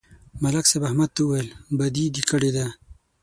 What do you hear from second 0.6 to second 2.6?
صاحب احمد ته وویل: بدي دې کړې